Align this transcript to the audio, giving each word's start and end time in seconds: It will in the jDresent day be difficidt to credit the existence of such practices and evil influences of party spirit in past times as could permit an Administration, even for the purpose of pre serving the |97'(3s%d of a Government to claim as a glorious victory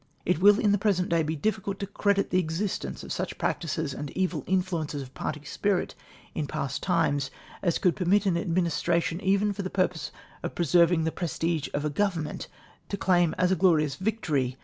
It 0.25 0.39
will 0.41 0.59
in 0.59 0.71
the 0.71 0.79
jDresent 0.79 1.09
day 1.09 1.21
be 1.21 1.35
difficidt 1.37 1.77
to 1.77 1.85
credit 1.85 2.31
the 2.31 2.39
existence 2.39 3.03
of 3.03 3.13
such 3.13 3.37
practices 3.37 3.93
and 3.93 4.09
evil 4.17 4.43
influences 4.47 5.03
of 5.03 5.13
party 5.13 5.43
spirit 5.45 5.93
in 6.33 6.47
past 6.47 6.81
times 6.81 7.29
as 7.61 7.77
could 7.77 7.95
permit 7.95 8.25
an 8.25 8.35
Administration, 8.35 9.21
even 9.23 9.53
for 9.53 9.61
the 9.61 9.69
purpose 9.69 10.09
of 10.41 10.55
pre 10.55 10.65
serving 10.65 11.03
the 11.03 11.11
|97'(3s%d 11.11 11.69
of 11.75 11.85
a 11.85 11.91
Government 11.91 12.47
to 12.89 12.97
claim 12.97 13.35
as 13.37 13.51
a 13.51 13.55
glorious 13.55 13.93
victory 13.93 14.57